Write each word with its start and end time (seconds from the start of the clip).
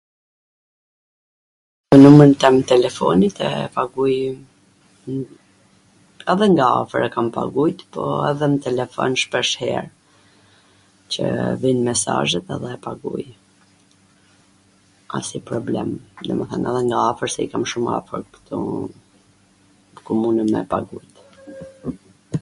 Numrin 2.03 2.31
tem 2.43 2.55
telefonit 2.69 3.37
e 3.47 3.49
paguj... 3.75 4.13
edhe 6.35 6.47
nga 6.53 6.67
afwr 6.81 7.01
e 7.09 7.09
kam 7.17 7.27
pagujt, 7.37 7.79
po 7.97 8.01
edhe 8.29 8.45
nw 8.53 8.57
telefon 8.67 9.11
shpi 9.23 9.41
shpeshher, 9.49 9.85
qw 11.17 11.25
vijn 11.65 11.79
mesazhet 11.89 12.47
edhe 12.57 12.69
e 12.77 12.81
paguj.. 12.87 13.23
asnjw 15.19 15.41
problem... 15.51 15.89
domethen 16.29 16.67
edhe 16.71 16.81
nga 16.87 16.97
afwr, 17.11 17.27
se 17.35 17.39
i 17.45 17.51
kam 17.53 17.65
shum 17.73 17.85
afwr 17.99 18.19
ktu 18.39 18.59
komunwn 20.09 20.39
me 20.51 20.59
e 20.67 20.71
pagu 20.71 20.99